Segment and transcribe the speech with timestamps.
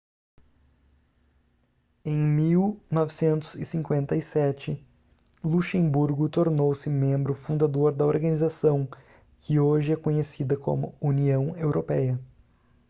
[2.03, 4.83] em 1957
[5.43, 8.89] luxemburgo tornou-se membro fundador da organização
[9.37, 12.19] que hoje é conhecida como união europeia